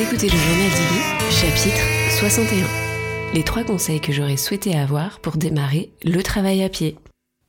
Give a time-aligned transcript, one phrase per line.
[0.00, 1.82] Écoutez le journal d'Illy, chapitre
[2.20, 3.34] 61.
[3.34, 6.96] Les trois conseils que j'aurais souhaité avoir pour démarrer le travail à pied.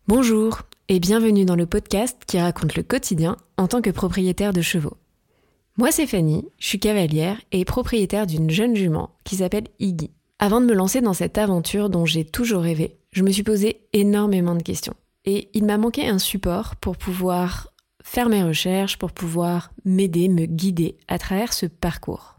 [0.07, 4.63] Bonjour et bienvenue dans le podcast qui raconte le quotidien en tant que propriétaire de
[4.63, 4.97] chevaux.
[5.77, 10.09] Moi c'est Fanny, je suis cavalière et propriétaire d'une jeune jument qui s'appelle Iggy.
[10.39, 13.81] Avant de me lancer dans cette aventure dont j'ai toujours rêvé, je me suis posé
[13.93, 14.95] énormément de questions.
[15.23, 17.67] Et il m'a manqué un support pour pouvoir
[18.03, 22.38] faire mes recherches, pour pouvoir m'aider, me guider à travers ce parcours.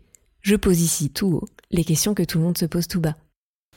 [0.41, 3.15] je pose ici tout haut les questions que tout le monde se pose tout bas.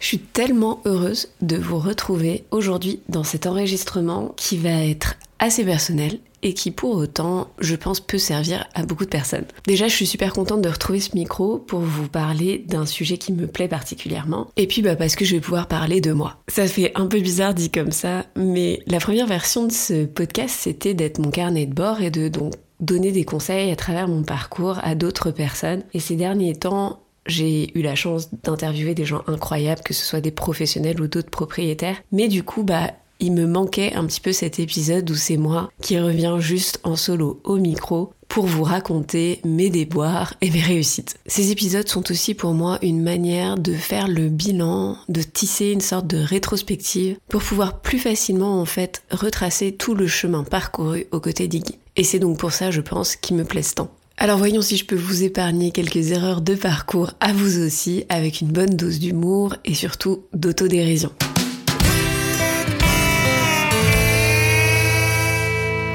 [0.00, 5.64] Je suis tellement heureuse de vous retrouver aujourd'hui dans cet enregistrement qui va être assez
[5.64, 9.46] personnel et qui pour autant, je pense, peut servir à beaucoup de personnes.
[9.66, 13.32] Déjà, je suis super contente de retrouver ce micro pour vous parler d'un sujet qui
[13.32, 14.50] me plaît particulièrement.
[14.56, 16.36] Et puis, bah, parce que je vais pouvoir parler de moi.
[16.48, 20.54] Ça fait un peu bizarre dit comme ça, mais la première version de ce podcast,
[20.60, 24.22] c'était d'être mon carnet de bord et de donc donner des conseils à travers mon
[24.22, 25.82] parcours à d'autres personnes.
[25.94, 30.20] Et ces derniers temps, j'ai eu la chance d'interviewer des gens incroyables, que ce soit
[30.20, 31.96] des professionnels ou d'autres propriétaires.
[32.12, 35.70] Mais du coup, bah, il me manquait un petit peu cet épisode où c'est moi
[35.80, 41.16] qui reviens juste en solo au micro pour vous raconter mes déboires et mes réussites.
[41.26, 45.80] Ces épisodes sont aussi pour moi une manière de faire le bilan, de tisser une
[45.80, 51.20] sorte de rétrospective pour pouvoir plus facilement en fait retracer tout le chemin parcouru aux
[51.20, 51.78] côtés d'Iggy.
[51.96, 53.88] Et c'est donc pour ça, je pense, qu'il me plaise tant.
[54.16, 58.40] Alors voyons si je peux vous épargner quelques erreurs de parcours à vous aussi, avec
[58.40, 61.12] une bonne dose d'humour et surtout d'autodérision.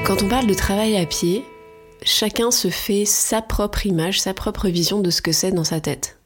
[0.06, 1.44] Quand on parle de travail à pied,
[2.02, 5.82] chacun se fait sa propre image, sa propre vision de ce que c'est dans sa
[5.82, 6.18] tête.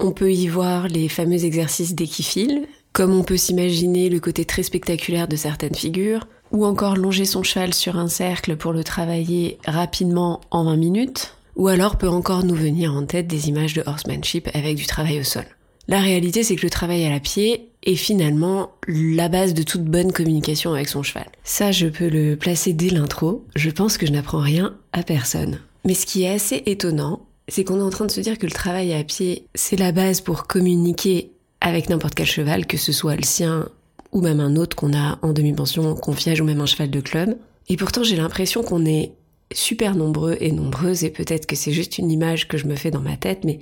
[0.00, 4.64] On peut y voir les fameux exercices d'équifile, comme on peut s'imaginer le côté très
[4.64, 9.58] spectaculaire de certaines figures, ou encore longer son cheval sur un cercle pour le travailler
[9.66, 13.82] rapidement en 20 minutes, ou alors peut encore nous venir en tête des images de
[13.86, 15.44] horsemanship avec du travail au sol.
[15.88, 19.84] La réalité, c'est que le travail à la pied est finalement la base de toute
[19.84, 21.26] bonne communication avec son cheval.
[21.42, 23.44] Ça, je peux le placer dès l'intro.
[23.56, 25.58] Je pense que je n'apprends rien à personne.
[25.84, 28.46] Mais ce qui est assez étonnant, c'est qu'on est en train de se dire que
[28.46, 32.92] le travail à pied, c'est la base pour communiquer avec n'importe quel cheval, que ce
[32.92, 33.68] soit le sien
[34.12, 37.36] ou même un autre qu'on a en demi-pension, confiage ou même un cheval de club.
[37.68, 39.12] Et pourtant, j'ai l'impression qu'on est
[39.52, 42.90] super nombreux et nombreuses, et peut-être que c'est juste une image que je me fais
[42.90, 43.60] dans ma tête, mais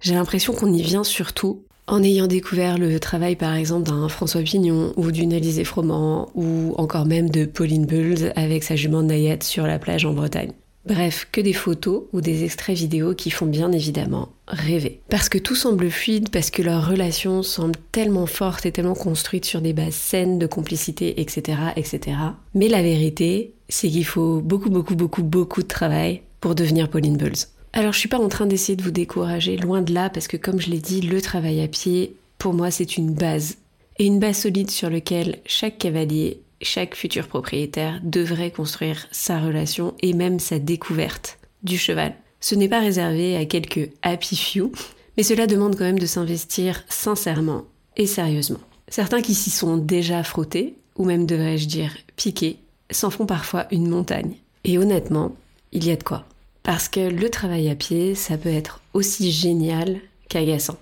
[0.00, 4.42] j'ai l'impression qu'on y vient surtout en ayant découvert le travail par exemple d'un François
[4.42, 9.44] Pignon ou d'une Alizé Froment ou encore même de Pauline Bulls avec sa jument Nayette
[9.44, 10.52] sur la plage en Bretagne.
[10.86, 15.00] Bref, que des photos ou des extraits vidéo qui font bien évidemment rêver.
[15.08, 19.46] Parce que tout semble fluide, parce que leur relation semble tellement forte et tellement construite
[19.46, 22.16] sur des bases saines de complicité, etc., etc.
[22.54, 27.16] Mais la vérité, c'est qu'il faut beaucoup, beaucoup, beaucoup, beaucoup de travail pour devenir Pauline
[27.16, 27.46] Bulls.
[27.72, 30.36] Alors je suis pas en train d'essayer de vous décourager, loin de là, parce que
[30.36, 33.56] comme je l'ai dit, le travail à pied, pour moi, c'est une base.
[33.98, 39.94] Et une base solide sur laquelle chaque cavalier chaque futur propriétaire devrait construire sa relation
[40.00, 42.14] et même sa découverte du cheval.
[42.40, 44.72] Ce n'est pas réservé à quelques happy few,
[45.16, 47.64] mais cela demande quand même de s'investir sincèrement
[47.96, 48.60] et sérieusement.
[48.88, 52.58] Certains qui s'y sont déjà frottés, ou même devrais-je dire piqués,
[52.90, 54.34] s'en font parfois une montagne.
[54.64, 55.34] Et honnêtement,
[55.72, 56.24] il y a de quoi.
[56.62, 60.78] Parce que le travail à pied, ça peut être aussi génial qu'agaçant.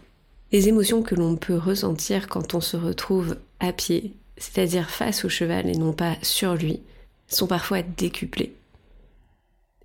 [0.53, 5.29] Les émotions que l'on peut ressentir quand on se retrouve à pied c'est-à-dire face au
[5.29, 6.83] cheval et non pas sur lui,
[7.29, 8.57] sont parfois décuplés.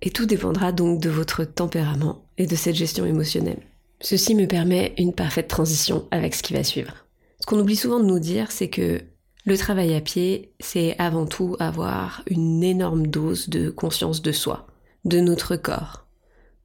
[0.02, 3.62] Et tout dépendra donc de votre tempérament et de cette gestion émotionnelle.
[4.00, 7.06] Ceci me permet une parfaite transition avec ce qui va suivre.
[7.38, 9.00] Ce qu'on oublie souvent de nous dire, c'est que
[9.44, 14.66] le travail à pied, c'est avant tout avoir une énorme dose de conscience de soi,
[15.04, 16.08] de notre corps,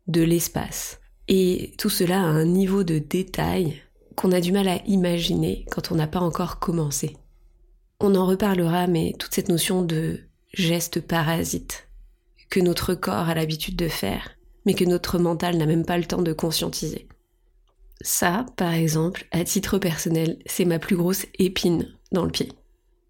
[0.07, 0.99] de l'espace.
[1.27, 3.83] Et tout cela à un niveau de détail
[4.15, 7.17] qu'on a du mal à imaginer quand on n'a pas encore commencé.
[7.99, 10.19] On en reparlera, mais toute cette notion de
[10.53, 11.87] geste parasite
[12.49, 14.31] que notre corps a l'habitude de faire,
[14.65, 17.07] mais que notre mental n'a même pas le temps de conscientiser.
[18.01, 22.51] Ça, par exemple, à titre personnel, c'est ma plus grosse épine dans le pied.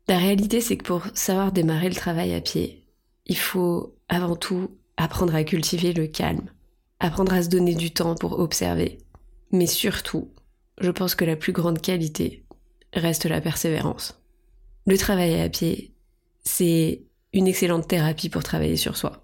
[0.07, 2.85] La réalité, c'est que pour savoir démarrer le travail à pied,
[3.25, 6.49] il faut avant tout apprendre à cultiver le calme,
[6.99, 8.99] apprendre à se donner du temps pour observer,
[9.51, 10.31] Mais surtout,
[10.79, 12.43] je pense que la plus grande qualité
[12.93, 14.22] reste la persévérance.
[14.85, 15.93] Le travail à pied,
[16.43, 19.23] c'est une excellente thérapie pour travailler sur soi.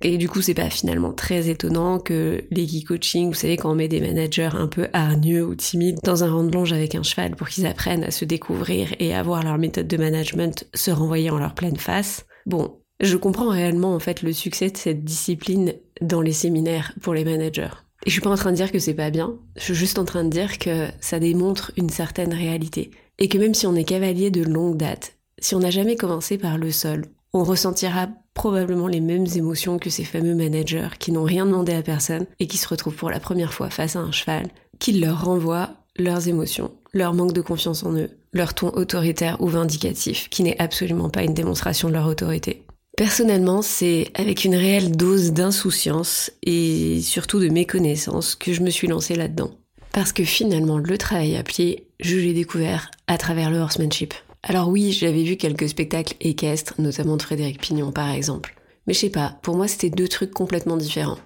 [0.00, 3.72] Et du coup, c'est pas finalement très étonnant que les geek coaching, vous savez, quand
[3.72, 6.94] on met des managers un peu hargneux ou timides dans un rang de longe avec
[6.94, 10.66] un cheval pour qu'ils apprennent à se découvrir et à voir leur méthode de management
[10.72, 12.26] se renvoyer en leur pleine face.
[12.46, 17.12] Bon, je comprends réellement en fait le succès de cette discipline dans les séminaires pour
[17.12, 17.70] les managers.
[18.06, 19.98] Et je suis pas en train de dire que c'est pas bien, je suis juste
[19.98, 22.92] en train de dire que ça démontre une certaine réalité.
[23.18, 26.38] Et que même si on est cavalier de longue date, si on n'a jamais commencé
[26.38, 31.24] par le sol, on ressentira probablement les mêmes émotions que ces fameux managers qui n'ont
[31.24, 34.12] rien demandé à personne et qui se retrouvent pour la première fois face à un
[34.12, 34.48] cheval,
[34.78, 39.48] qui leur renvoie leurs émotions, leur manque de confiance en eux, leur ton autoritaire ou
[39.48, 42.64] vindicatif, qui n'est absolument pas une démonstration de leur autorité.
[42.96, 48.88] Personnellement, c'est avec une réelle dose d'insouciance et surtout de méconnaissance que je me suis
[48.88, 49.50] lancée là-dedans.
[49.92, 54.14] Parce que finalement, le travail à pied, je l'ai découvert à travers le horsemanship.
[54.42, 58.54] Alors oui, j'avais vu quelques spectacles équestres, notamment de Frédéric Pignon par exemple.
[58.86, 61.18] Mais je sais pas, pour moi c'était deux trucs complètement différents.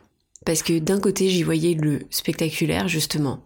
[0.44, 3.44] Parce que d'un côté j'y voyais le spectaculaire justement,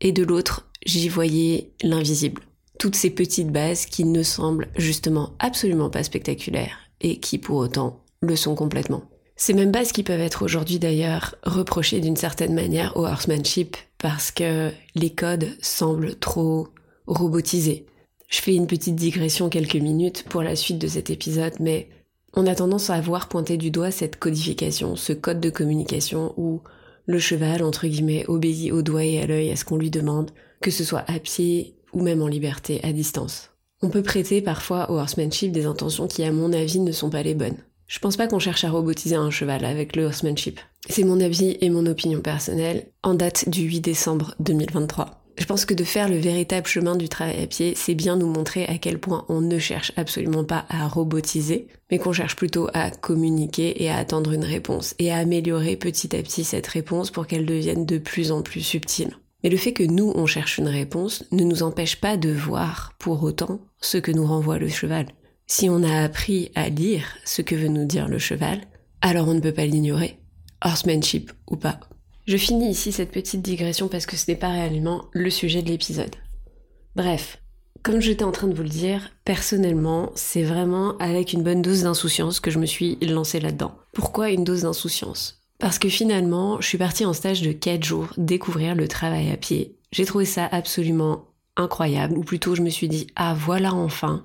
[0.00, 2.42] et de l'autre j'y voyais l'invisible.
[2.78, 8.04] Toutes ces petites bases qui ne semblent justement absolument pas spectaculaires, et qui pour autant
[8.20, 9.04] le sont complètement.
[9.36, 14.30] Ces mêmes bases qui peuvent être aujourd'hui d'ailleurs reprochées d'une certaine manière au horsemanship parce
[14.30, 16.68] que les codes semblent trop
[17.06, 17.86] robotisés.
[18.28, 21.88] Je fais une petite digression quelques minutes pour la suite de cet épisode, mais
[22.32, 26.62] on a tendance à avoir pointé du doigt cette codification, ce code de communication où
[27.06, 30.30] le cheval, entre guillemets, obéit au doigt et à l'œil à ce qu'on lui demande,
[30.60, 33.50] que ce soit à pied ou même en liberté, à distance.
[33.82, 37.22] On peut prêter parfois au horsemanship des intentions qui, à mon avis, ne sont pas
[37.22, 37.58] les bonnes.
[37.86, 40.60] Je pense pas qu'on cherche à robotiser un cheval avec le horsemanship.
[40.88, 45.24] C'est mon avis et mon opinion personnelle en date du 8 décembre 2023.
[45.36, 48.28] Je pense que de faire le véritable chemin du travail à pied, c'est bien nous
[48.28, 52.68] montrer à quel point on ne cherche absolument pas à robotiser, mais qu'on cherche plutôt
[52.72, 57.10] à communiquer et à attendre une réponse, et à améliorer petit à petit cette réponse
[57.10, 59.16] pour qu'elle devienne de plus en plus subtile.
[59.42, 62.94] Mais le fait que nous, on cherche une réponse ne nous empêche pas de voir
[62.98, 65.06] pour autant ce que nous renvoie le cheval.
[65.46, 68.62] Si on a appris à lire ce que veut nous dire le cheval,
[69.02, 70.18] alors on ne peut pas l'ignorer,
[70.64, 71.80] horsemanship ou pas.
[72.26, 75.68] Je finis ici cette petite digression parce que ce n'est pas réellement le sujet de
[75.68, 76.16] l'épisode.
[76.96, 77.42] Bref,
[77.82, 81.82] comme j'étais en train de vous le dire, personnellement, c'est vraiment avec une bonne dose
[81.82, 83.76] d'insouciance que je me suis lancée là-dedans.
[83.92, 85.42] Pourquoi une dose d'insouciance?
[85.58, 89.36] Parce que finalement, je suis partie en stage de 4 jours découvrir le travail à
[89.36, 89.76] pied.
[89.92, 91.26] J'ai trouvé ça absolument
[91.56, 94.24] incroyable, ou plutôt je me suis dit, ah voilà enfin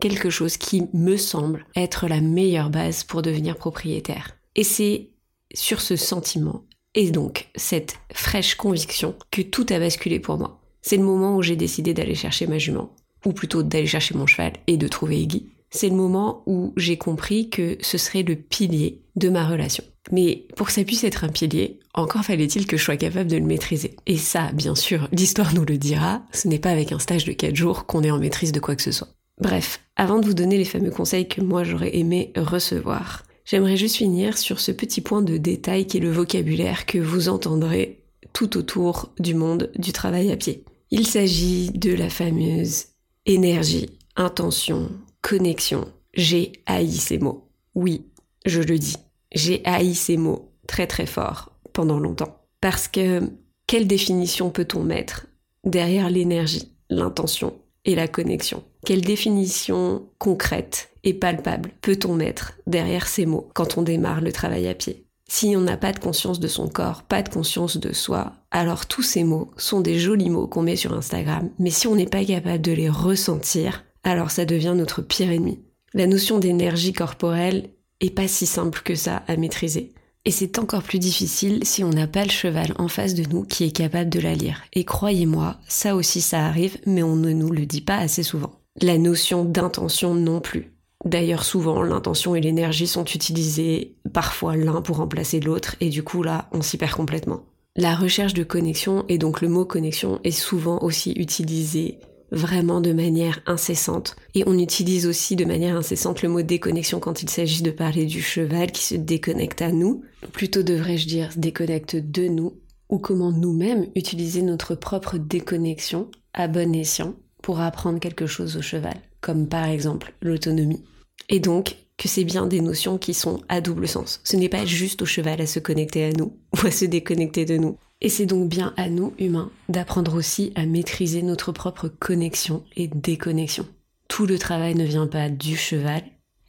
[0.00, 4.36] quelque chose qui me semble être la meilleure base pour devenir propriétaire.
[4.56, 5.10] Et c'est
[5.54, 6.64] sur ce sentiment
[6.94, 10.60] et donc, cette fraîche conviction que tout a basculé pour moi.
[10.82, 14.26] C'est le moment où j'ai décidé d'aller chercher ma jument, ou plutôt d'aller chercher mon
[14.26, 15.46] cheval et de trouver Iggy.
[15.70, 19.84] C'est le moment où j'ai compris que ce serait le pilier de ma relation.
[20.10, 23.36] Mais pour que ça puisse être un pilier, encore fallait-il que je sois capable de
[23.36, 23.94] le maîtriser.
[24.06, 27.32] Et ça, bien sûr, l'histoire nous le dira, ce n'est pas avec un stage de
[27.32, 29.10] 4 jours qu'on est en maîtrise de quoi que ce soit.
[29.40, 33.96] Bref, avant de vous donner les fameux conseils que moi j'aurais aimé recevoir, J'aimerais juste
[33.96, 38.56] finir sur ce petit point de détail qui est le vocabulaire que vous entendrez tout
[38.56, 40.64] autour du monde du travail à pied.
[40.92, 42.84] Il s'agit de la fameuse
[43.26, 45.88] énergie, intention, connexion.
[46.14, 47.48] J'ai haï ces mots.
[47.74, 48.06] Oui,
[48.46, 48.98] je le dis.
[49.32, 52.36] J'ai haï ces mots très très fort pendant longtemps.
[52.60, 53.20] Parce que
[53.66, 55.26] quelle définition peut-on mettre
[55.64, 57.54] derrière l'énergie, l'intention
[57.84, 58.62] et la connexion?
[58.84, 64.68] Quelle définition concrète et palpable peut-on mettre derrière ces mots quand on démarre le travail
[64.68, 65.04] à pied?
[65.28, 68.86] Si on n'a pas de conscience de son corps, pas de conscience de soi, alors
[68.86, 72.06] tous ces mots sont des jolis mots qu'on met sur Instagram, mais si on n'est
[72.06, 75.60] pas capable de les ressentir, alors ça devient notre pire ennemi.
[75.94, 77.70] La notion d'énergie corporelle
[78.00, 79.92] est pas si simple que ça à maîtriser.
[80.24, 83.44] Et c'est encore plus difficile si on n'a pas le cheval en face de nous
[83.44, 84.62] qui est capable de la lire.
[84.72, 88.59] Et croyez-moi, ça aussi ça arrive, mais on ne nous le dit pas assez souvent.
[88.80, 90.72] La notion d'intention non plus.
[91.04, 96.22] D'ailleurs, souvent, l'intention et l'énergie sont utilisées parfois l'un pour remplacer l'autre, et du coup,
[96.22, 97.46] là, on s'y perd complètement.
[97.76, 101.98] La recherche de connexion, et donc le mot connexion, est souvent aussi utilisé
[102.32, 104.14] vraiment de manière incessante.
[104.34, 108.04] Et on utilise aussi de manière incessante le mot déconnexion quand il s'agit de parler
[108.04, 110.02] du cheval qui se déconnecte à nous.
[110.32, 112.54] Plutôt devrais-je dire se déconnecte de nous,
[112.88, 117.14] ou comment nous-mêmes utiliser notre propre déconnexion à bon escient
[117.58, 120.84] apprendre quelque chose au cheval, comme par exemple l'autonomie.
[121.28, 124.20] Et donc que c'est bien des notions qui sont à double sens.
[124.24, 127.44] Ce n'est pas juste au cheval à se connecter à nous ou à se déconnecter
[127.44, 127.76] de nous.
[128.00, 132.88] Et c'est donc bien à nous, humains, d'apprendre aussi à maîtriser notre propre connexion et
[132.88, 133.66] déconnexion.
[134.08, 136.02] Tout le travail ne vient pas du cheval,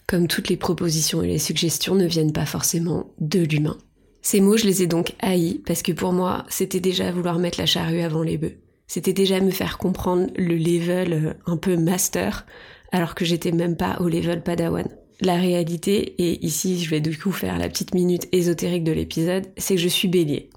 [0.07, 3.77] comme toutes les propositions et les suggestions ne viennent pas forcément de l'humain.
[4.21, 7.59] Ces mots, je les ai donc haïs parce que pour moi, c'était déjà vouloir mettre
[7.59, 8.57] la charrue avant les bœufs.
[8.93, 12.45] C'était déjà me faire comprendre le level euh, un peu master,
[12.91, 14.85] alors que j'étais même pas au level padawan.
[15.21, 19.47] La réalité, et ici je vais du coup faire la petite minute ésotérique de l'épisode,
[19.55, 20.49] c'est que je suis bélier.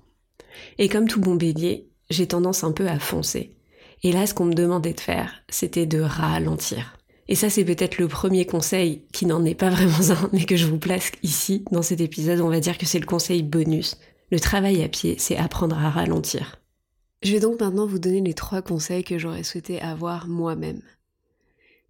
[0.79, 3.55] Et comme tout bon bélier, j'ai tendance un peu à foncer.
[4.03, 6.99] Et là, ce qu'on me demandait de faire, c'était de ralentir.
[7.29, 10.57] Et ça, c'est peut-être le premier conseil qui n'en est pas vraiment un, mais que
[10.57, 12.41] je vous place ici, dans cet épisode.
[12.41, 13.97] On va dire que c'est le conseil bonus.
[14.33, 16.64] Le travail à pied, c'est apprendre à ralentir.
[17.25, 20.83] Je vais donc maintenant vous donner les trois conseils que j'aurais souhaité avoir moi-même.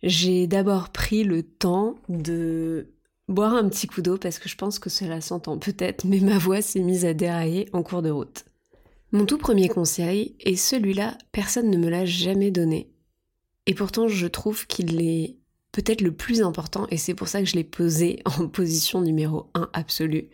[0.05, 2.87] J'ai d'abord pris le temps de
[3.27, 6.39] boire un petit coup d'eau parce que je pense que cela s'entend peut-être, mais ma
[6.39, 8.45] voix s'est mise à dérailler en cours de route.
[9.11, 12.93] Mon tout premier conseil, et celui-là, personne ne me l'a jamais donné.
[13.67, 15.37] Et pourtant, je trouve qu'il est
[15.73, 19.51] peut-être le plus important, et c'est pour ça que je l'ai posé en position numéro
[19.55, 20.29] 1 absolue.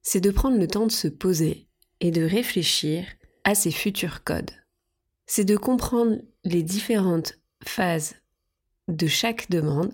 [0.00, 1.66] C'est de prendre le temps de se poser
[2.00, 3.04] et de réfléchir
[3.44, 4.50] à ses futurs codes.
[5.26, 8.14] C'est de comprendre les différentes phases
[8.88, 9.92] de chaque demande,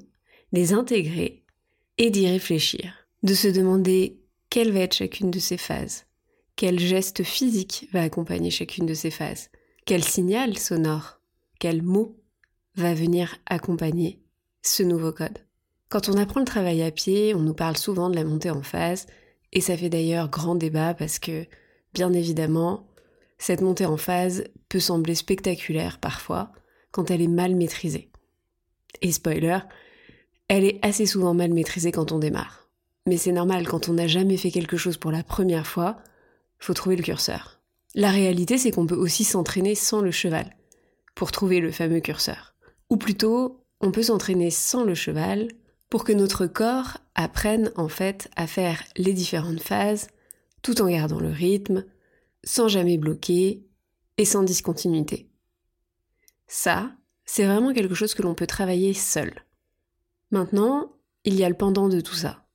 [0.53, 1.45] les intégrer
[1.99, 2.95] et d'y réfléchir.
[3.23, 6.07] De se demander quelle va être chacune de ces phases,
[6.59, 9.49] quel geste physique va accompagner chacune de ces phases
[9.87, 11.21] Quel signal sonore
[11.61, 12.17] Quel mot
[12.75, 14.21] va venir accompagner
[14.63, 15.39] ce nouveau code
[15.89, 18.63] Quand on apprend le travail à pied, on nous parle souvent de la montée en
[18.63, 19.07] phase,
[19.53, 21.47] et ça fait d'ailleurs grand débat parce que,
[21.95, 22.88] bien évidemment,
[23.39, 26.53] cette montée en phase peut sembler spectaculaire parfois
[26.91, 28.11] quand elle est mal maîtrisée.
[29.03, 29.59] Et spoiler,
[30.49, 32.69] elle est assez souvent mal maîtrisée quand on démarre.
[33.07, 35.99] Mais c'est normal, quand on n'a jamais fait quelque chose pour la première fois,
[36.59, 37.61] faut trouver le curseur.
[37.95, 40.57] La réalité, c'est qu'on peut aussi s'entraîner sans le cheval
[41.15, 42.55] pour trouver le fameux curseur.
[42.91, 45.49] Ou plutôt, on peut s'entraîner sans le cheval
[45.89, 50.09] pour que notre corps apprenne en fait à faire les différentes phases
[50.63, 51.85] tout en gardant le rythme,
[52.45, 53.65] sans jamais bloquer
[54.17, 55.29] et sans discontinuité.
[56.47, 56.93] Ça,
[57.25, 59.45] c'est vraiment quelque chose que l'on peut travailler seul.
[60.31, 60.93] Maintenant,
[61.25, 62.47] il y a le pendant de tout ça.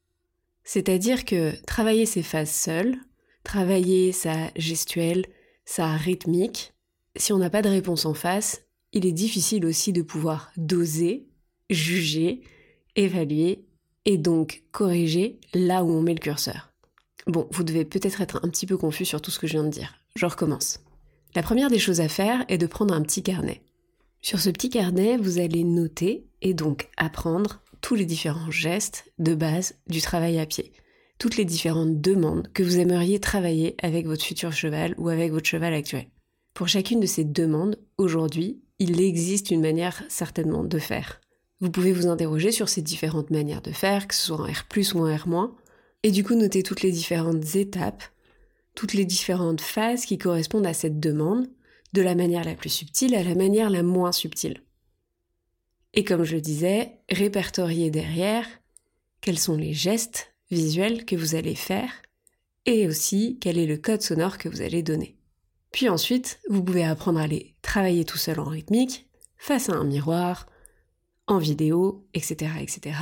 [0.63, 2.97] C'est-à-dire que travailler ces phases seules,
[3.43, 5.25] travailler sa gestuelle,
[5.65, 6.73] sa rythmique.
[7.15, 8.63] Si on n'a pas de réponse en face,
[8.93, 11.27] il est difficile aussi de pouvoir doser,
[11.69, 12.41] juger,
[12.95, 13.65] évaluer
[14.05, 16.72] et donc corriger là où on met le curseur.
[17.27, 19.63] Bon, vous devez peut-être être un petit peu confus sur tout ce que je viens
[19.63, 19.95] de dire.
[20.15, 20.79] Je recommence.
[21.35, 23.61] La première des choses à faire est de prendre un petit carnet.
[24.21, 29.35] Sur ce petit carnet, vous allez noter et donc apprendre tous les différents gestes de
[29.35, 30.73] base du travail à pied
[31.23, 35.47] toutes les différentes demandes que vous aimeriez travailler avec votre futur cheval ou avec votre
[35.47, 36.07] cheval actuel.
[36.53, 41.21] Pour chacune de ces demandes, aujourd'hui, il existe une manière certainement de faire.
[41.61, 44.95] Vous pouvez vous interroger sur ces différentes manières de faire, que ce soit en R
[44.95, 45.51] ou en R-,
[46.03, 48.03] et du coup noter toutes les différentes étapes,
[48.75, 51.49] toutes les différentes phases qui correspondent à cette demande,
[51.93, 54.63] de la manière la plus subtile à la manière la moins subtile.
[55.93, 58.47] Et comme je le disais, répertorier derrière
[59.21, 61.91] quels sont les gestes visuel que vous allez faire
[62.65, 65.17] et aussi quel est le code sonore que vous allez donner.
[65.71, 69.07] Puis ensuite, vous pouvez apprendre à aller travailler tout seul en rythmique,
[69.37, 70.47] face à un miroir,
[71.27, 72.95] en vidéo, etc., etc.,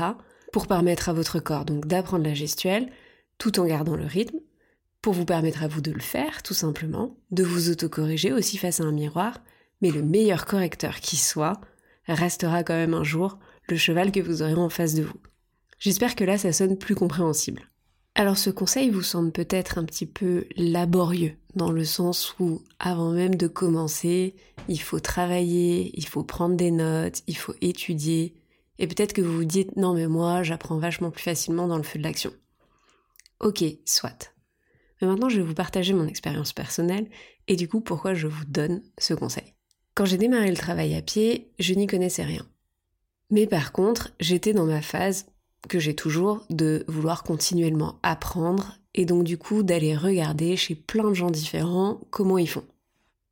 [0.51, 2.89] pour permettre à votre corps donc d'apprendre la gestuelle
[3.37, 4.39] tout en gardant le rythme,
[5.01, 8.79] pour vous permettre à vous de le faire tout simplement, de vous autocorriger aussi face
[8.79, 9.41] à un miroir,
[9.81, 11.59] mais le meilleur correcteur qui soit
[12.07, 15.19] restera quand même un jour le cheval que vous aurez en face de vous.
[15.79, 17.71] J'espère que là ça sonne plus compréhensible.
[18.13, 23.11] Alors ce conseil vous semble peut-être un petit peu laborieux, dans le sens où avant
[23.11, 24.35] même de commencer,
[24.67, 28.35] il faut travailler, il faut prendre des notes, il faut étudier,
[28.81, 31.83] et peut-être que vous vous dites non mais moi j'apprends vachement plus facilement dans le
[31.83, 32.33] feu de l'action.
[33.39, 34.33] Ok, soit.
[34.99, 37.07] Mais maintenant je vais vous partager mon expérience personnelle
[37.47, 39.53] et du coup pourquoi je vous donne ce conseil.
[39.93, 42.45] Quand j'ai démarré le travail à pied, je n'y connaissais rien.
[43.29, 45.27] Mais par contre, j'étais dans ma phase
[45.69, 51.07] que j'ai toujours de vouloir continuellement apprendre et donc du coup d'aller regarder chez plein
[51.09, 52.65] de gens différents comment ils font.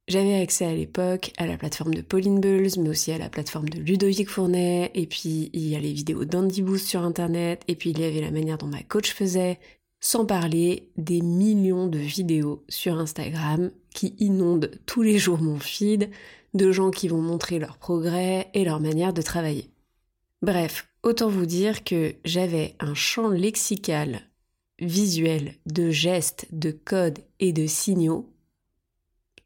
[0.09, 3.69] J'avais accès à l'époque à la plateforme de Pauline Bulls, mais aussi à la plateforme
[3.69, 7.75] de Ludovic Fournet, et puis il y a les vidéos d'Andy Boost sur internet, et
[7.75, 9.59] puis il y avait la manière dont ma coach faisait,
[10.01, 16.09] sans parler des millions de vidéos sur Instagram qui inondent tous les jours mon feed
[16.53, 19.69] de gens qui vont montrer leur progrès et leur manière de travailler.
[20.41, 24.21] Bref, Autant vous dire que j'avais un champ lexical
[24.79, 28.29] visuel de gestes, de codes et de signaux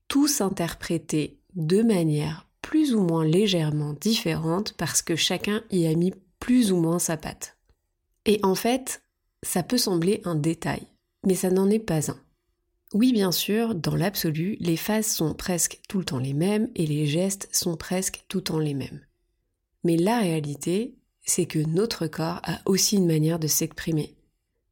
[0.07, 6.13] tous interprétés de manière plus ou moins légèrement différente parce que chacun y a mis
[6.39, 7.57] plus ou moins sa patte.
[8.25, 9.03] Et en fait,
[9.43, 10.87] ça peut sembler un détail,
[11.25, 12.19] mais ça n'en est pas un.
[12.93, 16.85] Oui, bien sûr, dans l'absolu, les phases sont presque tout le temps les mêmes et
[16.85, 19.01] les gestes sont presque tout le temps les mêmes.
[19.83, 20.95] Mais la réalité,
[21.25, 24.15] c'est que notre corps a aussi une manière de s'exprimer.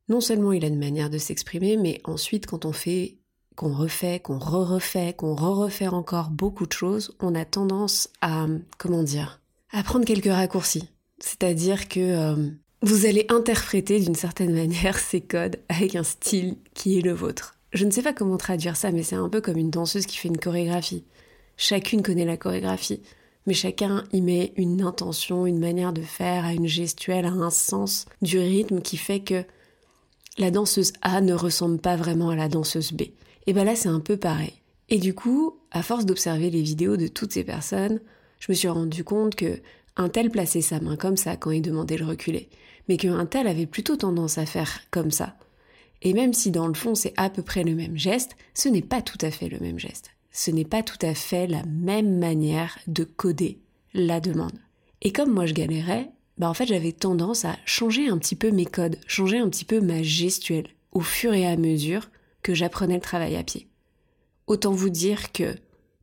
[0.07, 3.17] Non seulement il a une manière de s'exprimer, mais ensuite quand on fait,
[3.55, 9.03] qu'on refait, qu'on re-refait, qu'on re-refait encore beaucoup de choses, on a tendance à, comment
[9.03, 9.39] dire,
[9.71, 10.89] à prendre quelques raccourcis.
[11.19, 12.49] C'est-à-dire que euh,
[12.81, 17.55] vous allez interpréter d'une certaine manière ces codes avec un style qui est le vôtre.
[17.73, 20.17] Je ne sais pas comment traduire ça, mais c'est un peu comme une danseuse qui
[20.17, 21.05] fait une chorégraphie.
[21.55, 23.01] Chacune connaît la chorégraphie,
[23.45, 27.49] mais chacun y met une intention, une manière de faire, à une gestuelle, à un
[27.49, 29.43] sens du rythme qui fait que
[30.37, 33.03] la danseuse A ne ressemble pas vraiment à la danseuse B.
[33.47, 34.53] Et bien là, c'est un peu pareil.
[34.89, 37.99] Et du coup, à force d'observer les vidéos de toutes ces personnes,
[38.39, 39.59] je me suis rendu compte que
[39.97, 42.49] un tel plaçait sa main comme ça quand il demandait le reculer,
[42.87, 45.35] mais qu'un tel avait plutôt tendance à faire comme ça.
[46.01, 48.81] Et même si dans le fond c'est à peu près le même geste, ce n'est
[48.81, 50.11] pas tout à fait le même geste.
[50.31, 53.59] Ce n'est pas tout à fait la même manière de coder
[53.93, 54.57] la demande.
[55.01, 58.49] Et comme moi je galérais, bah en fait j'avais tendance à changer un petit peu
[58.51, 62.09] mes codes, changer un petit peu ma gestuelle au fur et à mesure
[62.43, 63.67] que j'apprenais le travail à pied.
[64.47, 65.55] Autant vous dire que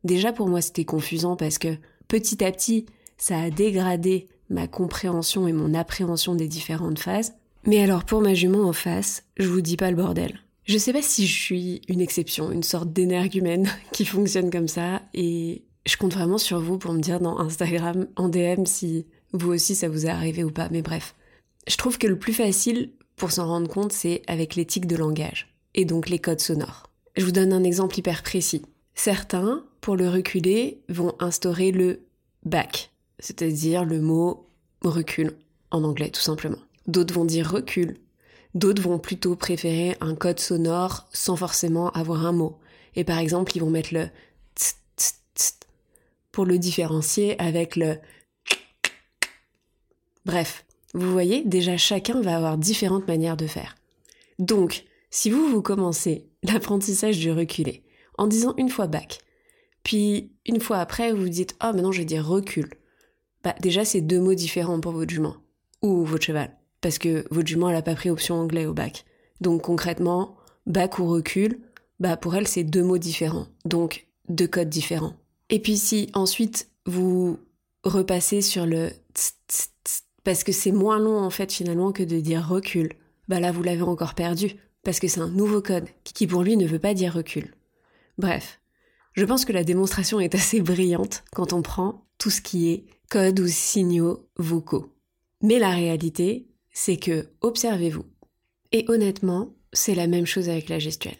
[0.03, 1.77] déjà pour moi c'était confusant parce que
[2.07, 2.85] petit à petit
[3.17, 7.33] ça a dégradé ma compréhension et mon appréhension des différentes phases,
[7.65, 10.39] mais alors pour ma jument en face, je vous dis pas le bordel.
[10.63, 15.01] Je sais pas si je suis une exception, une sorte d'énergumène qui fonctionne comme ça,
[15.13, 19.51] et je compte vraiment sur vous pour me dire dans Instagram, en DM, si vous
[19.51, 21.15] aussi ça vous est arrivé ou pas, mais bref.
[21.67, 25.48] Je trouve que le plus facile pour s'en rendre compte, c'est avec l'éthique de langage,
[25.75, 26.89] et donc les codes sonores.
[27.15, 28.63] Je vous donne un exemple hyper précis.
[28.95, 32.01] Certains, pour le reculer, vont instaurer le
[32.43, 34.47] back, c'est-à-dire le mot
[34.81, 35.31] recul
[35.71, 37.97] en anglais tout simplement d'autres vont dire recul,
[38.55, 42.57] d'autres vont plutôt préférer un code sonore sans forcément avoir un mot.
[42.95, 44.09] Et par exemple, ils vont mettre le
[44.55, 45.67] tst, tst, tst
[46.31, 47.97] pour le différencier avec le
[50.25, 53.75] Bref, vous voyez, déjà chacun va avoir différentes manières de faire.
[54.37, 57.83] Donc, si vous, vous commencez l'apprentissage du reculer
[58.17, 59.19] en disant une fois back,
[59.83, 62.69] puis une fois après, vous dites Ah, oh, maintenant je vais dire recul.
[63.43, 65.37] Bah, déjà, c'est deux mots différents pour votre jument
[65.81, 69.05] ou votre cheval parce que votre jument, elle n'a pas pris option anglais au bac.
[69.41, 71.59] Donc concrètement, bac ou recul,
[71.99, 75.13] bah pour elle, c'est deux mots différents, donc deux codes différents.
[75.49, 77.39] Et puis si ensuite vous
[77.83, 78.89] repassez sur le
[80.23, 82.93] parce que c'est moins long en fait finalement que de dire recul,
[83.27, 86.57] bah là vous l'avez encore perdu, parce que c'est un nouveau code qui pour lui
[86.57, 87.53] ne veut pas dire recul.
[88.17, 88.59] Bref,
[89.13, 92.85] je pense que la démonstration est assez brillante quand on prend tout ce qui est
[93.09, 94.93] code ou signaux vocaux.
[95.41, 98.05] Mais la réalité, c'est que observez-vous.
[98.71, 101.17] Et honnêtement, c'est la même chose avec la gestuelle.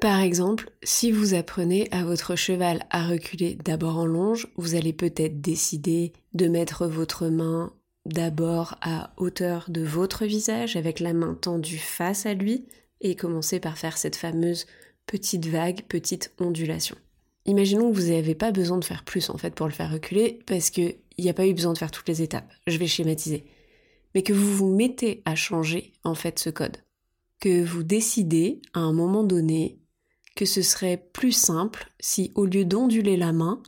[0.00, 4.94] Par exemple, si vous apprenez à votre cheval à reculer d'abord en longe, vous allez
[4.94, 7.74] peut-être décider de mettre votre main
[8.12, 12.66] d'abord à hauteur de votre visage avec la main tendue face à lui
[13.00, 14.66] et commencer par faire cette fameuse
[15.06, 16.96] petite vague, petite ondulation.
[17.46, 20.40] Imaginons que vous n'avez pas besoin de faire plus en fait pour le faire reculer
[20.46, 22.50] parce qu'il n'y a pas eu besoin de faire toutes les étapes.
[22.66, 23.46] Je vais schématiser
[24.14, 26.78] mais que vous vous mettez à changer en fait ce code.
[27.40, 29.78] Que vous décidez à un moment donné
[30.36, 33.62] que ce serait plus simple si au lieu d'onduler la main,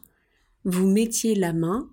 [0.64, 1.90] vous mettiez la main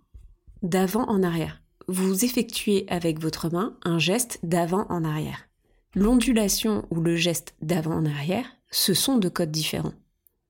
[0.61, 1.58] d'avant en arrière.
[1.91, 5.49] Vous effectuez avec votre main un geste d'avant en arrière.
[5.95, 9.95] L'ondulation ou le geste d'avant en arrière, ce sont deux codes différents.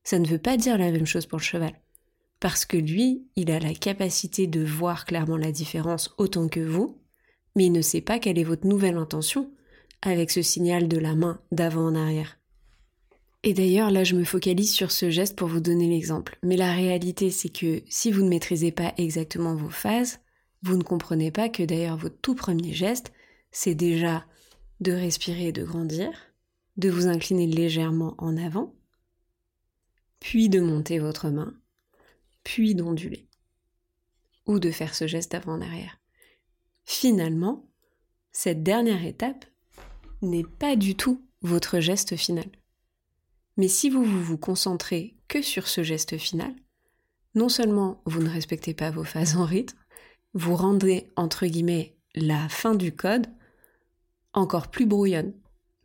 [0.03, 1.71] Ça ne veut pas dire la même chose pour le cheval.
[2.41, 6.97] Parce que lui, il a la capacité de voir clairement la différence autant que vous,
[7.55, 9.49] mais il ne sait pas quelle est votre nouvelle intention
[10.01, 12.37] avec ce signal de la main d'avant en arrière.
[13.43, 16.37] Et d'ailleurs, là, je me focalise sur ce geste pour vous donner l'exemple.
[16.43, 20.19] Mais la réalité, c'est que si vous ne maîtrisez pas exactement vos phases,
[20.61, 23.13] vous ne comprenez pas que d'ailleurs votre tout premier geste,
[23.51, 24.25] c'est déjà
[24.79, 26.11] de respirer et de grandir,
[26.77, 28.75] de vous incliner légèrement en avant,
[30.19, 31.53] puis de monter votre main,
[32.43, 33.27] puis d'onduler,
[34.45, 35.99] ou de faire ce geste avant en arrière.
[36.83, 37.69] Finalement,
[38.31, 39.45] cette dernière étape
[40.21, 42.49] n'est pas du tout votre geste final.
[43.57, 46.53] Mais si vous vous, vous concentrez que sur ce geste final,
[47.35, 49.77] non seulement vous ne respectez pas vos phases en rythme,
[50.33, 53.27] vous rendez entre guillemets la fin du code
[54.33, 55.33] encore plus brouillonne,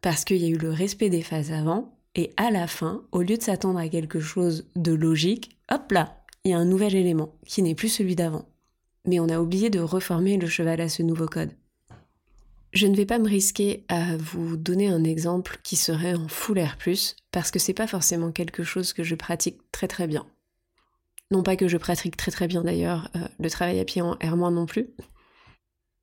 [0.00, 3.22] parce qu'il y a eu le respect des phases avant, et à la fin, au
[3.22, 6.94] lieu de s'attendre à quelque chose de logique, hop là, il y a un nouvel
[6.94, 8.46] élément qui n'est plus celui d'avant.
[9.06, 11.50] Mais on a oublié de reformer le cheval à ce nouveau code.
[12.72, 16.62] Je ne vais pas me risquer à vous donner un exemple qui serait en full
[16.78, 20.26] plus, parce que c'est pas forcément quelque chose que je pratique très très bien.
[21.34, 24.14] Non pas que je pratique très très bien d'ailleurs euh, le travail à pied en
[24.14, 24.94] R- non plus,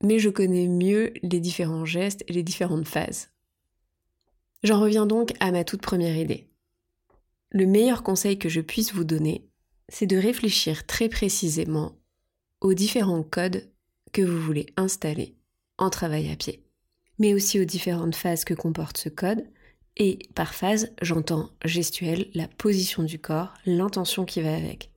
[0.04, 3.30] mais je connais mieux les différents gestes et les différentes phases.
[4.62, 6.50] J'en reviens donc à ma toute première idée.
[7.50, 9.48] Le meilleur conseil que je puisse vous donner,
[9.88, 11.94] c'est de réfléchir très précisément
[12.60, 13.72] aux différents codes
[14.12, 15.38] que vous voulez installer
[15.78, 16.66] en travail à pied,
[17.20, 19.46] mais aussi aux différentes phases que comporte ce code,
[19.96, 24.91] et par phase, j'entends gestuelle, la position du corps, l'intention qui va avec.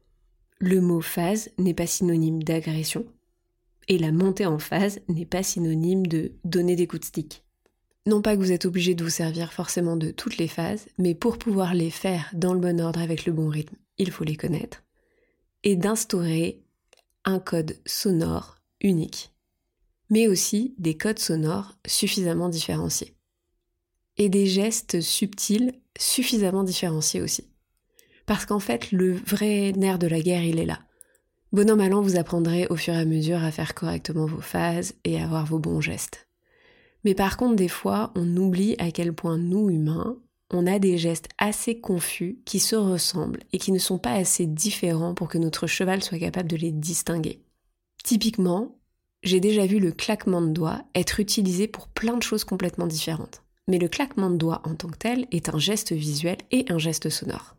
[0.66, 3.05] Le mot phase n'est pas synonyme d'agression,
[3.87, 7.44] et la montée en phase n'est pas synonyme de donner des coups de stick.
[8.07, 11.14] Non pas que vous êtes obligé de vous servir forcément de toutes les phases, mais
[11.14, 14.37] pour pouvoir les faire dans le bon ordre avec le bon rythme, il faut les
[14.37, 14.83] connaître.
[15.64, 16.62] Et d'instaurer
[17.27, 19.35] un code sonore unique,
[20.09, 23.12] mais aussi des codes sonores suffisamment différenciés.
[24.16, 27.44] Et des gestes subtils suffisamment différenciés aussi.
[28.26, 30.80] Parce qu'en fait, le vrai nerf de la guerre, il est là.
[31.52, 34.40] Bon an, mal an, vous apprendrez au fur et à mesure à faire correctement vos
[34.40, 36.26] phases et à avoir vos bons gestes.
[37.04, 40.16] Mais par contre, des fois, on oublie à quel point nous, humains,
[40.50, 44.46] on a des gestes assez confus qui se ressemblent et qui ne sont pas assez
[44.46, 47.40] différents pour que notre cheval soit capable de les distinguer.
[48.02, 48.78] Typiquement,
[49.22, 53.42] j'ai déjà vu le claquement de doigts être utilisé pour plein de choses complètement différentes.
[53.68, 56.78] Mais le claquement de doigts en tant que tel est un geste visuel et un
[56.78, 57.54] geste sonore.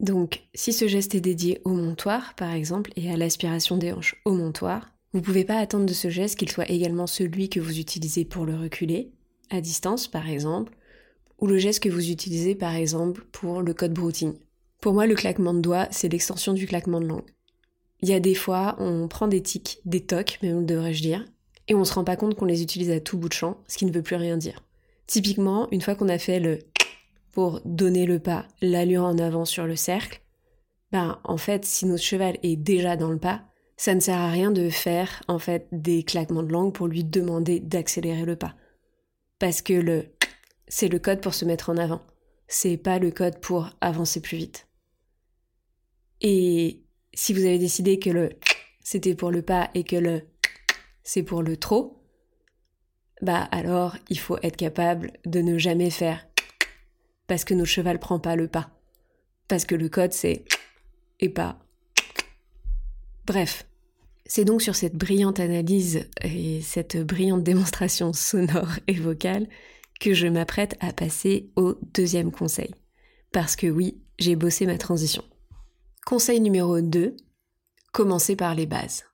[0.00, 4.20] Donc, si ce geste est dédié au montoir, par exemple, et à l'aspiration des hanches
[4.24, 7.60] au montoir, vous ne pouvez pas attendre de ce geste qu'il soit également celui que
[7.60, 9.10] vous utilisez pour le reculer,
[9.50, 10.74] à distance par exemple,
[11.38, 14.34] ou le geste que vous utilisez par exemple pour le code broutine.
[14.80, 17.30] Pour moi, le claquement de doigts, c'est l'extension du claquement de langue.
[18.00, 21.24] Il y a des fois, on prend des tics, des tocs, même devrais-je dire,
[21.66, 23.76] et on se rend pas compte qu'on les utilise à tout bout de champ, ce
[23.76, 24.62] qui ne veut plus rien dire.
[25.06, 26.60] Typiquement, une fois qu'on a fait le
[27.32, 30.20] pour donner le pas, l'allure en avant sur le cercle,
[30.92, 33.44] ben en fait, si notre cheval est déjà dans le pas,
[33.76, 37.04] ça ne sert à rien de faire en fait des claquements de langue pour lui
[37.04, 38.56] demander d'accélérer le pas.
[39.38, 40.06] Parce que le
[40.68, 42.02] c'est le code pour se mettre en avant.
[42.48, 44.66] C'est pas le code pour avancer plus vite.
[46.20, 46.82] Et
[47.14, 48.30] si vous avez décidé que le
[48.82, 50.22] c'était pour le pas et que le
[51.04, 52.02] c'est pour le trop,
[53.22, 56.27] bah alors il faut être capable de ne jamais faire
[57.28, 58.70] parce que notre cheval prend pas le pas.
[59.46, 60.44] Parce que le code c'est
[61.20, 61.60] et pas.
[63.24, 63.66] Bref,
[64.26, 69.48] c'est donc sur cette brillante analyse et cette brillante démonstration sonore et vocale
[70.00, 72.74] que je m'apprête à passer au deuxième conseil.
[73.32, 75.24] Parce que oui, j'ai bossé ma transition.
[76.06, 77.16] Conseil numéro 2,
[77.92, 79.04] commencer par les bases.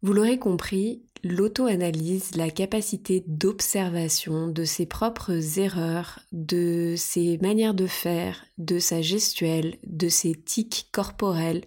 [0.00, 7.86] Vous l'aurez compris, l'auto-analyse, la capacité d'observation de ses propres erreurs, de ses manières de
[7.86, 11.64] faire, de sa gestuelle, de ses tics corporels,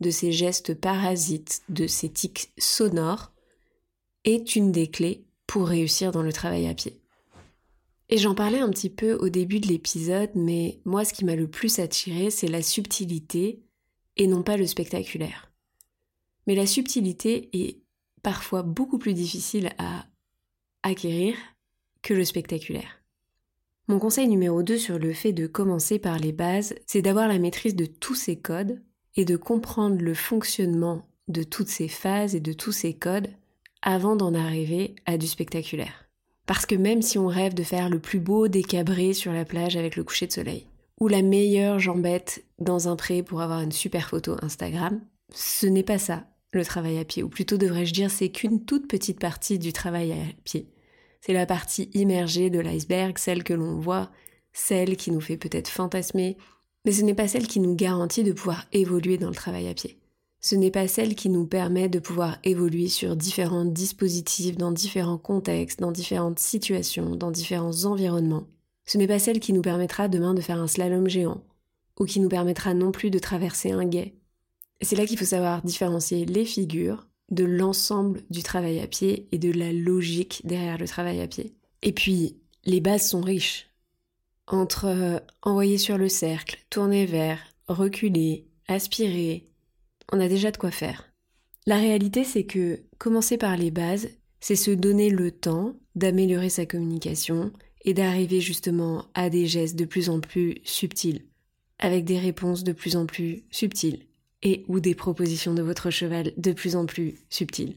[0.00, 3.32] de ses gestes parasites, de ses tics sonores,
[4.24, 7.00] est une des clés pour réussir dans le travail à pied.
[8.08, 11.36] Et j'en parlais un petit peu au début de l'épisode, mais moi ce qui m'a
[11.36, 13.62] le plus attiré, c'est la subtilité
[14.16, 15.50] et non pas le spectaculaire.
[16.46, 17.83] Mais la subtilité est
[18.24, 20.06] parfois beaucoup plus difficile à
[20.82, 21.36] acquérir
[22.02, 23.04] que le spectaculaire.
[23.86, 27.38] Mon conseil numéro 2 sur le fait de commencer par les bases, c'est d'avoir la
[27.38, 28.82] maîtrise de tous ces codes
[29.14, 33.28] et de comprendre le fonctionnement de toutes ces phases et de tous ces codes
[33.82, 36.08] avant d'en arriver à du spectaculaire.
[36.46, 39.76] Parce que même si on rêve de faire le plus beau décabré sur la plage
[39.76, 40.66] avec le coucher de soleil,
[40.98, 45.82] ou la meilleure jambette dans un pré pour avoir une super photo Instagram, ce n'est
[45.82, 49.58] pas ça le travail à pied, ou plutôt devrais-je dire c'est qu'une toute petite partie
[49.58, 50.68] du travail à pied.
[51.20, 54.10] C'est la partie immergée de l'iceberg, celle que l'on voit,
[54.52, 56.36] celle qui nous fait peut-être fantasmer,
[56.84, 59.74] mais ce n'est pas celle qui nous garantit de pouvoir évoluer dans le travail à
[59.74, 59.98] pied.
[60.40, 65.16] Ce n'est pas celle qui nous permet de pouvoir évoluer sur différents dispositifs, dans différents
[65.16, 68.46] contextes, dans différentes situations, dans différents environnements.
[68.84, 71.42] Ce n'est pas celle qui nous permettra demain de faire un slalom géant,
[71.98, 74.14] ou qui nous permettra non plus de traverser un guet.
[74.80, 79.38] C'est là qu'il faut savoir différencier les figures de l'ensemble du travail à pied et
[79.38, 81.54] de la logique derrière le travail à pied.
[81.82, 83.70] Et puis, les bases sont riches
[84.46, 89.46] entre euh, envoyer sur le cercle, tourner vers, reculer, aspirer,
[90.12, 91.10] on a déjà de quoi faire.
[91.66, 94.08] La réalité, c'est que commencer par les bases,
[94.40, 97.52] c'est se donner le temps d'améliorer sa communication
[97.84, 101.24] et d'arriver justement à des gestes de plus en plus subtils,
[101.78, 104.06] avec des réponses de plus en plus subtiles,
[104.44, 107.74] et ou des propositions de votre cheval de plus en plus subtiles.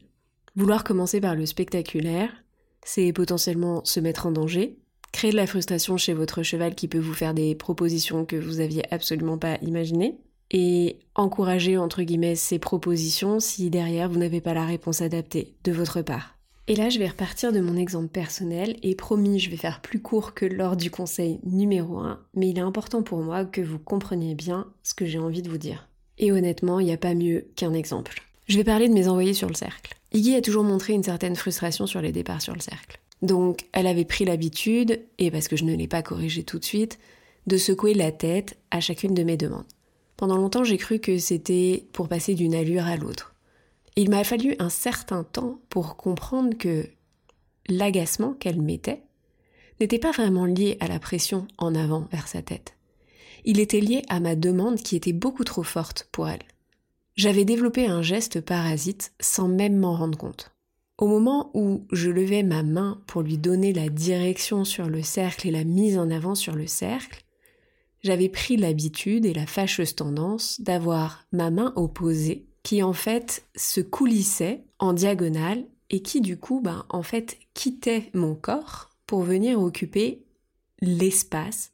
[0.54, 2.30] Vouloir commencer par le spectaculaire,
[2.84, 4.78] c'est potentiellement se mettre en danger,
[5.12, 8.60] créer de la frustration chez votre cheval qui peut vous faire des propositions que vous
[8.60, 10.18] aviez absolument pas imaginées,
[10.50, 15.72] et encourager entre guillemets ces propositions si derrière vous n'avez pas la réponse adaptée de
[15.72, 16.38] votre part.
[16.66, 20.02] Et là, je vais repartir de mon exemple personnel et promis, je vais faire plus
[20.02, 23.78] court que lors du conseil numéro 1, mais il est important pour moi que vous
[23.78, 25.87] compreniez bien ce que j'ai envie de vous dire.
[26.18, 28.22] Et honnêtement, il n'y a pas mieux qu'un exemple.
[28.48, 29.94] Je vais parler de mes envoyés sur le cercle.
[30.12, 32.98] Iggy a toujours montré une certaine frustration sur les départs sur le cercle.
[33.22, 36.64] Donc, elle avait pris l'habitude, et parce que je ne l'ai pas corrigé tout de
[36.64, 36.98] suite,
[37.46, 39.66] de secouer la tête à chacune de mes demandes.
[40.16, 43.34] Pendant longtemps, j'ai cru que c'était pour passer d'une allure à l'autre.
[43.96, 46.88] Il m'a fallu un certain temps pour comprendre que
[47.68, 49.02] l'agacement qu'elle mettait
[49.80, 52.77] n'était pas vraiment lié à la pression en avant vers sa tête.
[53.44, 56.42] Il était lié à ma demande qui était beaucoup trop forte pour elle.
[57.16, 60.52] J'avais développé un geste parasite sans même m'en rendre compte.
[60.98, 65.48] Au moment où je levais ma main pour lui donner la direction sur le cercle
[65.48, 67.24] et la mise en avant sur le cercle,
[68.02, 73.80] j'avais pris l'habitude et la fâcheuse tendance d'avoir ma main opposée qui en fait se
[73.80, 79.60] coulissait en diagonale et qui du coup, ben, en fait, quittait mon corps pour venir
[79.60, 80.24] occuper
[80.80, 81.72] l'espace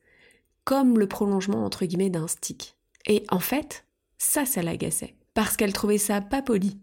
[0.65, 2.77] comme le prolongement entre guillemets d'un stick.
[3.07, 3.85] Et en fait,
[4.19, 5.15] ça, ça l'agaçait.
[5.35, 6.79] Parce qu'elle trouvait ça pas poli.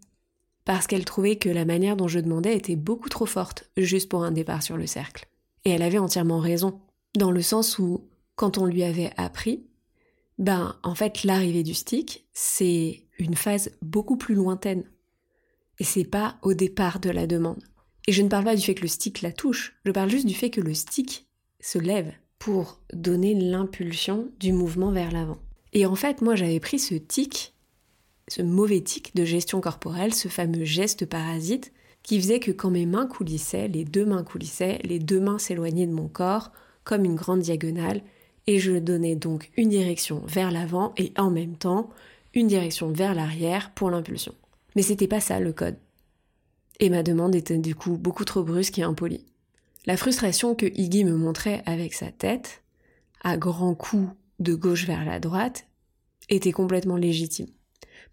[0.66, 4.24] Parce qu'elle trouvait que la manière dont je demandais était beaucoup trop forte, juste pour
[4.24, 5.28] un départ sur le cercle.
[5.66, 6.80] Et elle avait entièrement raison.
[7.16, 9.66] Dans le sens où, quand on lui avait appris,
[10.38, 14.84] ben, en fait, l'arrivée du stick, c'est une phase beaucoup plus lointaine.
[15.80, 17.64] Et c'est pas au départ de la demande.
[18.08, 20.26] Et je ne parle pas du fait que le stick la touche, je parle juste
[20.26, 21.28] du fait que le stick
[21.60, 25.38] se lève pour donner l'impulsion du mouvement vers l'avant.
[25.74, 27.54] Et en fait, moi j'avais pris ce tic,
[28.28, 32.88] ce mauvais tic de gestion corporelle, ce fameux geste parasite, qui faisait que quand mes
[32.88, 36.52] mains coulissaient, les deux mains coulissaient, les deux mains s'éloignaient de mon corps,
[36.84, 38.02] comme une grande diagonale,
[38.48, 41.92] et je donnais donc une direction vers l'avant et en même temps
[42.34, 44.34] une direction vers l'arrière pour l'impulsion.
[44.76, 45.78] Mais c'était pas ça le code.
[46.80, 49.24] Et ma demande était du coup beaucoup trop brusque et impolie.
[49.88, 52.62] La frustration que Iggy me montrait avec sa tête,
[53.24, 55.66] à grands coups de gauche vers la droite,
[56.30, 57.48] était complètement légitime.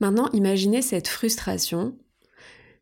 [0.00, 1.94] Maintenant, imaginez cette frustration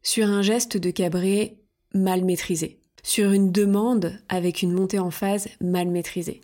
[0.03, 1.59] sur un geste de cabré
[1.95, 6.41] mal maîtrisé, sur une demande avec une montée en phase mal maîtrisée.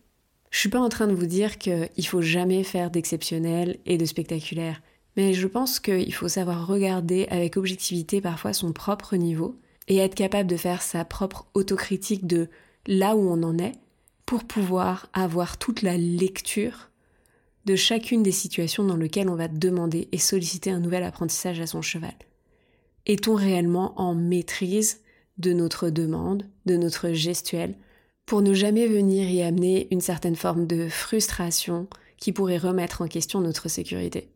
[0.50, 4.04] Je suis pas en train de vous dire qu'il faut jamais faire d'exceptionnel et de
[4.04, 4.82] spectaculaire,
[5.16, 10.14] mais je pense qu'il faut savoir regarder avec objectivité parfois son propre niveau et être
[10.14, 12.48] capable de faire sa propre autocritique de
[12.86, 13.72] là où on en est
[14.26, 16.90] pour pouvoir avoir toute la lecture
[17.64, 21.66] de chacune des situations dans lesquelles on va demander et solliciter un nouvel apprentissage à
[21.66, 22.14] son cheval.
[23.06, 25.00] Est-on réellement en maîtrise
[25.38, 27.74] de notre demande, de notre gestuelle,
[28.26, 33.08] pour ne jamais venir y amener une certaine forme de frustration qui pourrait remettre en
[33.08, 34.28] question notre sécurité?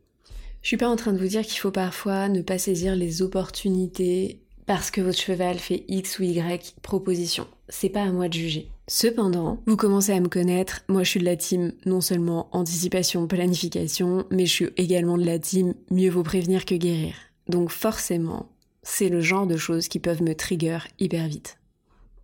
[0.61, 3.21] Je suis pas en train de vous dire qu'il faut parfois ne pas saisir les
[3.21, 7.47] opportunités parce que votre cheval fait X ou Y proposition.
[7.69, 8.69] C'est pas à moi de juger.
[8.87, 13.27] Cependant, vous commencez à me connaître, moi je suis de la team non seulement anticipation,
[13.27, 17.15] planification, mais je suis également de la team mieux vaut prévenir que guérir.
[17.47, 18.49] Donc forcément,
[18.83, 21.57] c'est le genre de choses qui peuvent me trigger hyper vite.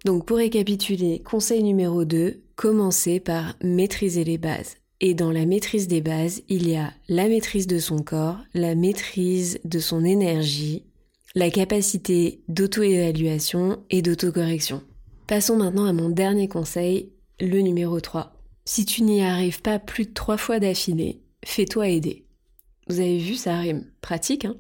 [0.06, 4.76] Donc pour récapituler, conseil numéro 2, commencez par maîtriser les bases.
[5.00, 8.76] Et dans la maîtrise des bases, il y a la maîtrise de son corps, la
[8.76, 10.84] maîtrise de son énergie,
[11.36, 14.84] la capacité d'auto-évaluation et d'autocorrection.
[15.26, 18.38] Passons maintenant à mon dernier conseil, le numéro 3.
[18.66, 22.28] Si tu n'y arrives pas plus de trois fois d'affilée, fais-toi aider.
[22.88, 23.86] Vous avez vu, ça rime.
[24.02, 24.58] Pratique, hein?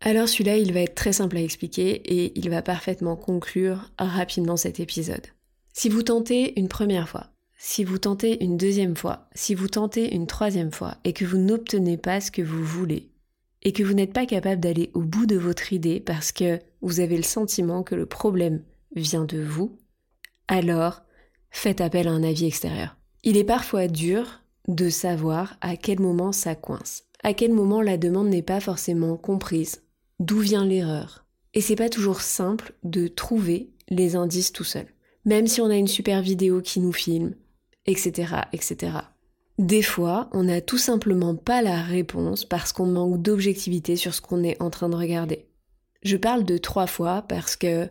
[0.00, 4.56] Alors celui-là, il va être très simple à expliquer et il va parfaitement conclure rapidement
[4.56, 5.26] cet épisode.
[5.74, 10.14] Si vous tentez une première fois, si vous tentez une deuxième fois, si vous tentez
[10.14, 13.10] une troisième fois et que vous n'obtenez pas ce que vous voulez,
[13.66, 17.00] et que vous n'êtes pas capable d'aller au bout de votre idée parce que vous
[17.00, 18.62] avez le sentiment que le problème
[18.94, 19.76] vient de vous,
[20.46, 21.02] alors
[21.50, 22.96] faites appel à un avis extérieur.
[23.24, 27.98] Il est parfois dur de savoir à quel moment ça coince, à quel moment la
[27.98, 29.82] demande n'est pas forcément comprise,
[30.20, 31.26] d'où vient l'erreur?
[31.52, 34.86] Et c'est pas toujours simple de trouver les indices tout seul.
[35.24, 37.34] Même si on a une super vidéo qui nous filme,
[37.86, 38.92] etc., etc.
[39.58, 44.20] Des fois, on n'a tout simplement pas la réponse parce qu'on manque d'objectivité sur ce
[44.20, 45.46] qu'on est en train de regarder.
[46.02, 47.88] Je parle de trois fois parce que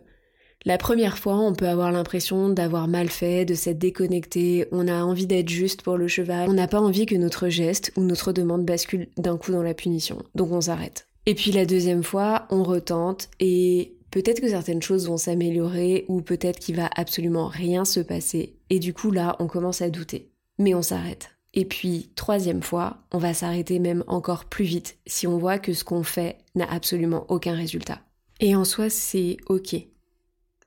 [0.66, 5.04] La première fois, on peut avoir l'impression d'avoir mal fait, de s'être déconnecté, on a
[5.04, 8.32] envie d'être juste pour le cheval, on n'a pas envie que notre geste ou notre
[8.32, 11.06] demande bascule d'un coup dans la punition, donc on s'arrête.
[11.26, 16.20] Et puis la deuxième fois, on retente et peut-être que certaines choses vont s'améliorer ou
[16.20, 18.56] peut-être qu'il va absolument rien se passer.
[18.68, 20.32] Et du coup là, on commence à douter.
[20.58, 21.35] Mais on s'arrête.
[21.56, 25.72] Et puis, troisième fois, on va s'arrêter même encore plus vite si on voit que
[25.72, 28.02] ce qu'on fait n'a absolument aucun résultat.
[28.40, 29.74] Et en soi, c'est ok.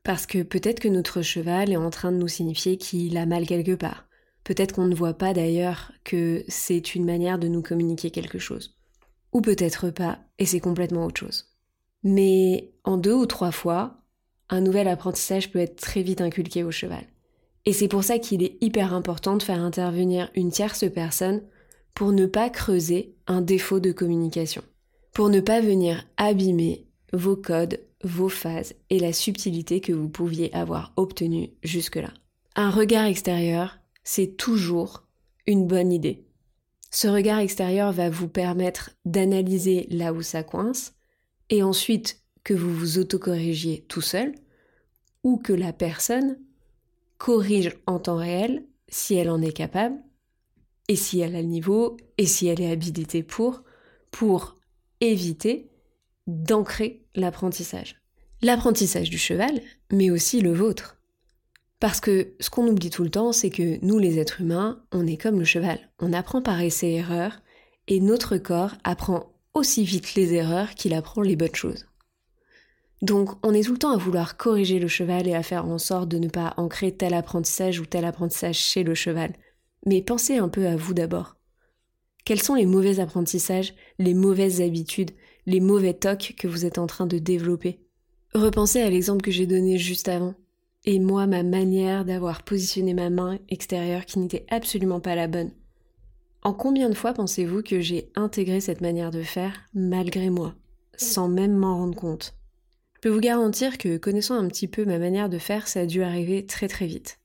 [0.04, 3.46] Parce que peut-être que notre cheval est en train de nous signifier qu'il a mal
[3.46, 4.06] quelque part.
[4.44, 8.76] Peut-être qu'on ne voit pas d'ailleurs que c'est une manière de nous communiquer quelque chose.
[9.32, 11.46] Ou peut-être pas, et c'est complètement autre chose.
[12.02, 14.02] Mais en deux ou trois fois,
[14.50, 17.06] un nouvel apprentissage peut être très vite inculqué au cheval.
[17.70, 21.44] Et c'est pour ça qu'il est hyper important de faire intervenir une tierce personne
[21.94, 24.64] pour ne pas creuser un défaut de communication,
[25.14, 30.52] pour ne pas venir abîmer vos codes, vos phases et la subtilité que vous pouviez
[30.52, 32.12] avoir obtenue jusque-là.
[32.56, 35.06] Un regard extérieur, c'est toujours
[35.46, 36.26] une bonne idée.
[36.90, 40.96] Ce regard extérieur va vous permettre d'analyser là où ça coince
[41.52, 44.34] et ensuite que vous vous autocorrigiez tout seul
[45.22, 46.40] ou que la personne
[47.20, 49.98] corrige en temps réel si elle en est capable
[50.88, 53.62] et si elle a le niveau et si elle est habilitée pour,
[54.10, 54.56] pour
[55.02, 55.70] éviter
[56.26, 58.02] d'ancrer l'apprentissage.
[58.42, 60.98] L'apprentissage du cheval, mais aussi le vôtre.
[61.80, 65.06] Parce que ce qu'on oublie tout le temps, c'est que nous les êtres humains, on
[65.06, 65.80] est comme le cheval.
[66.00, 67.42] On apprend par essai-erreur
[67.88, 71.89] et notre corps apprend aussi vite les erreurs qu'il apprend les bonnes choses.
[73.02, 75.78] Donc on est tout le temps à vouloir corriger le cheval et à faire en
[75.78, 79.34] sorte de ne pas ancrer tel apprentissage ou tel apprentissage chez le cheval.
[79.86, 81.38] Mais pensez un peu à vous d'abord.
[82.26, 85.12] Quels sont les mauvais apprentissages, les mauvaises habitudes,
[85.46, 87.80] les mauvais tocs que vous êtes en train de développer?
[88.34, 90.36] Repensez à l'exemple que j'ai donné juste avant.
[90.86, 95.52] Et moi, ma manière d'avoir positionné ma main extérieure qui n'était absolument pas la bonne.
[96.44, 100.56] En combien de fois pensez-vous que j'ai intégré cette manière de faire malgré moi,
[100.96, 102.39] sans même m'en rendre compte?
[103.00, 105.86] Je peux vous garantir que connaissant un petit peu ma manière de faire, ça a
[105.86, 107.18] dû arriver très très vite.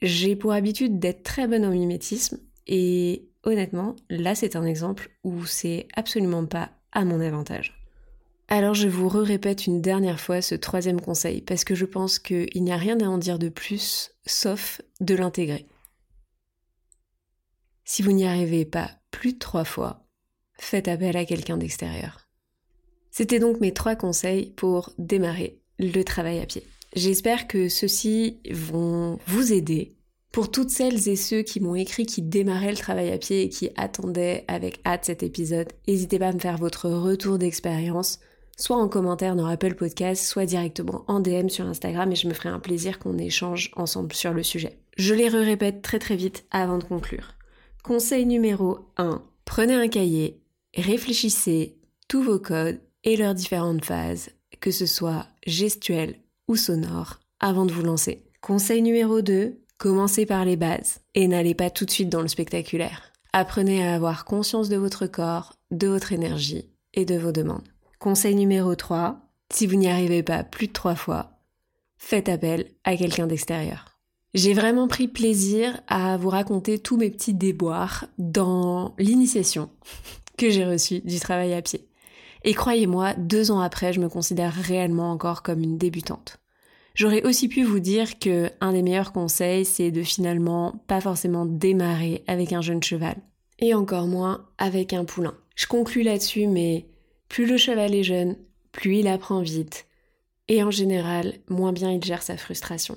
[0.00, 5.44] J'ai pour habitude d'être très bonne en mimétisme et honnêtement, là c'est un exemple où
[5.44, 7.82] c'est absolument pas à mon avantage.
[8.46, 12.62] Alors je vous répète une dernière fois ce troisième conseil parce que je pense qu'il
[12.62, 15.66] n'y a rien à en dire de plus sauf de l'intégrer.
[17.84, 20.06] Si vous n'y arrivez pas plus de trois fois,
[20.60, 22.19] faites appel à quelqu'un d'extérieur.
[23.10, 26.64] C'était donc mes trois conseils pour démarrer le travail à pied.
[26.94, 29.94] J'espère que ceux-ci vont vous aider.
[30.32, 33.48] Pour toutes celles et ceux qui m'ont écrit qui démarraient le travail à pied et
[33.48, 38.20] qui attendaient avec hâte cet épisode, n'hésitez pas à me faire votre retour d'expérience,
[38.56, 42.34] soit en commentaire dans Apple Podcast, soit directement en DM sur Instagram et je me
[42.34, 44.78] ferai un plaisir qu'on échange ensemble sur le sujet.
[44.96, 47.34] Je les répète très très vite avant de conclure.
[47.82, 49.22] Conseil numéro 1.
[49.44, 50.40] Prenez un cahier,
[50.76, 56.16] réfléchissez tous vos codes et leurs différentes phases, que ce soit gestuelle
[56.48, 58.24] ou sonore, avant de vous lancer.
[58.40, 62.28] Conseil numéro 2, commencez par les bases et n'allez pas tout de suite dans le
[62.28, 63.12] spectaculaire.
[63.32, 67.68] Apprenez à avoir conscience de votre corps, de votre énergie et de vos demandes.
[67.98, 69.20] Conseil numéro 3,
[69.52, 71.38] si vous n'y arrivez pas plus de trois fois,
[71.98, 73.98] faites appel à quelqu'un d'extérieur.
[74.32, 79.70] J'ai vraiment pris plaisir à vous raconter tous mes petits déboires dans l'initiation
[80.38, 81.89] que j'ai reçue du travail à pied.
[82.42, 86.38] Et croyez-moi, deux ans après, je me considère réellement encore comme une débutante.
[86.94, 91.46] J'aurais aussi pu vous dire que un des meilleurs conseils, c'est de finalement pas forcément
[91.46, 93.16] démarrer avec un jeune cheval.
[93.58, 95.34] Et encore moins avec un poulain.
[95.54, 96.86] Je conclus là-dessus, mais
[97.28, 98.36] plus le cheval est jeune,
[98.72, 99.86] plus il apprend vite.
[100.48, 102.96] Et en général, moins bien il gère sa frustration.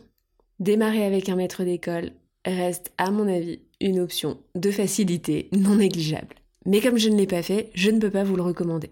[0.59, 2.11] Démarrer avec un maître d'école
[2.45, 6.35] reste, à mon avis, une option de facilité non négligeable.
[6.65, 8.89] Mais comme je ne l'ai pas fait, je ne peux pas vous le recommander.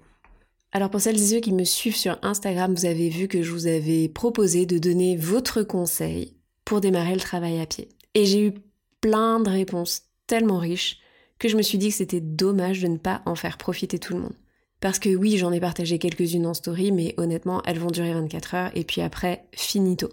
[0.74, 3.52] Alors pour celles et ceux qui me suivent sur Instagram, vous avez vu que je
[3.52, 7.90] vous avais proposé de donner votre conseil pour démarrer le travail à pied.
[8.14, 8.54] Et j'ai eu
[9.02, 11.00] plein de réponses tellement riches
[11.40, 14.14] que je me suis dit que c'était dommage de ne pas en faire profiter tout
[14.14, 14.36] le monde.
[14.80, 18.56] Parce que oui, j'en ai partagé quelques-unes en story, mais honnêtement, elles vont durer 24
[18.56, 20.10] heures et puis après, finito.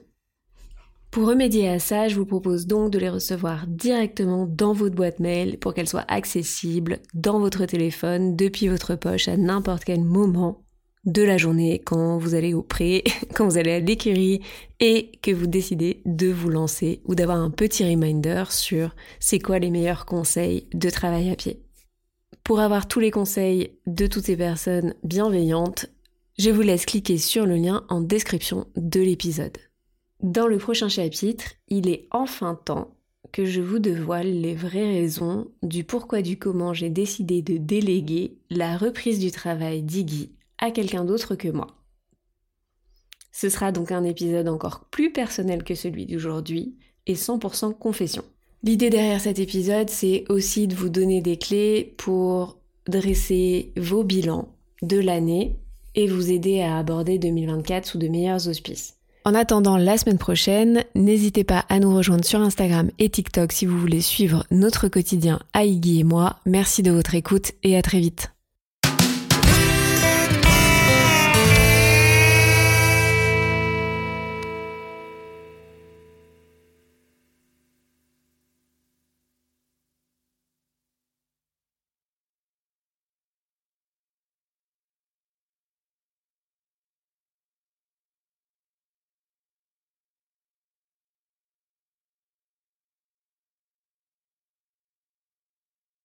[1.11, 5.21] Pour remédier à ça, je vous propose donc de les recevoir directement dans votre boîte
[5.21, 10.65] mail pour qu'elles soient accessibles dans votre téléphone, depuis votre poche, à n'importe quel moment
[11.07, 13.05] de la journée, quand vous allez au pré,
[13.35, 14.41] quand vous allez à l'écurie
[14.81, 19.59] et que vous décidez de vous lancer ou d'avoir un petit reminder sur c'est quoi
[19.59, 21.63] les meilleurs conseils de travail à pied.
[22.45, 25.87] Pour avoir tous les conseils de toutes ces personnes bienveillantes,
[26.39, 29.59] Je vous laisse cliquer sur le lien en description de l'épisode.
[30.23, 32.97] Dans le prochain chapitre, il est enfin temps
[33.31, 38.39] que je vous dévoile les vraies raisons du pourquoi du comment j'ai décidé de déléguer
[38.51, 41.69] la reprise du travail d'Iggy à quelqu'un d'autre que moi.
[43.31, 48.25] Ce sera donc un épisode encore plus personnel que celui d'aujourd'hui et 100% confession.
[48.65, 52.59] L'idée derrière cet épisode, c'est aussi de vous donner des clés pour
[52.89, 54.53] dresser vos bilans
[54.83, 55.61] de l'année
[55.95, 58.98] et vous aider à aborder 2024 sous de meilleurs auspices.
[59.25, 63.67] En attendant la semaine prochaine, n'hésitez pas à nous rejoindre sur Instagram et TikTok si
[63.67, 66.37] vous voulez suivre notre quotidien à et moi.
[66.47, 68.33] Merci de votre écoute et à très vite.